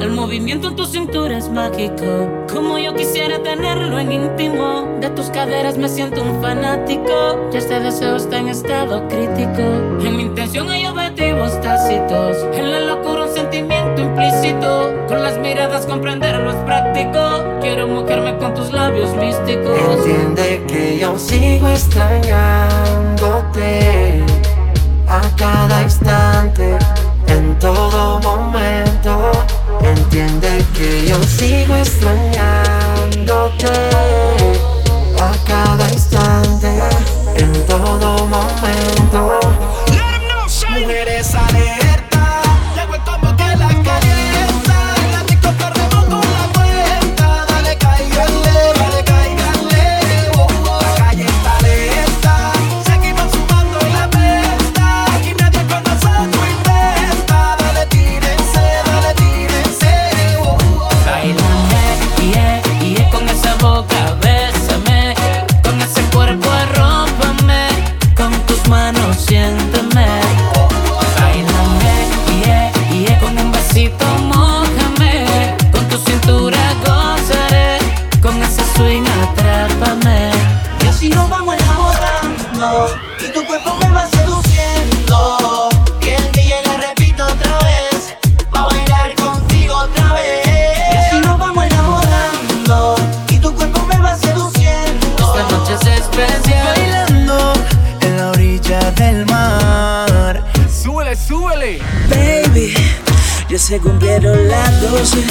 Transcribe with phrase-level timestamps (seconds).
[0.00, 4.96] El movimiento en tu cintura es mágico, como yo quisiera tenerlo en íntimo.
[5.00, 9.60] De tus caderas me siento un fanático, y este deseo está en estado crítico.
[10.06, 14.94] En mi intención hay objetivos tácitos, en la locura un sentimiento implícito.
[15.08, 17.58] Con las miradas comprenderlo es práctico.
[17.60, 19.76] Quiero mojarme con tus labios místicos.
[20.06, 23.13] Entiende que yo sigo extrañándote
[31.24, 32.33] que yo sigo
[81.04, 82.88] Y así nos vamos enamorando
[83.20, 85.68] Y tu cuerpo me va seduciendo
[86.00, 88.16] Que el DJ le repito otra vez
[88.54, 92.96] Va a bailar contigo otra vez Y así nos vamos enamorando
[93.28, 96.68] Y tu cuerpo me va seduciendo Esta noche es especial.
[96.68, 97.52] bailando
[98.00, 100.42] en la orilla del mar.
[100.72, 101.82] Súbele, súbele.
[102.08, 102.74] Baby,
[103.50, 105.22] ya se cumplieron las 12.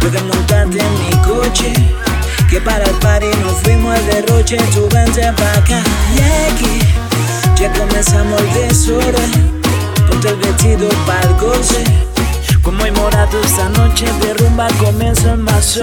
[0.00, 1.72] Puedes montarte en mi coche.
[2.48, 4.56] Que para el party nos fuimos al derroche.
[4.74, 5.82] Tú vente pa' acá.
[6.14, 6.80] Y aquí
[7.56, 9.60] ya comenzamos el desorden.
[10.08, 11.84] Ponte el vestido pa'l goce.
[12.62, 15.78] Como hay morado esta noche de rumba comienza el más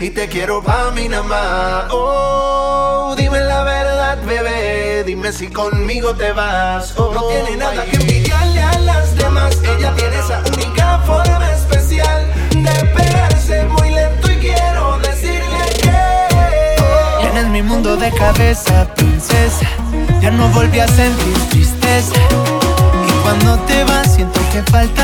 [0.00, 1.84] Y te quiero pa' mí nada más.
[1.90, 5.04] Oh, dime la verdad, bebé.
[5.04, 6.94] Dime si conmigo te vas.
[6.98, 9.56] Oh, No tiene nada que envidiarle a las demás.
[9.62, 17.46] Ella tiene esa única forma especial De pegarse muy lento y quiero decirle que Tienes
[17.46, 19.66] mi mundo de cabeza, princesa.
[20.20, 22.20] Ya no volví a sentir tristeza.
[23.08, 25.03] Y cuando te vas, siento que falta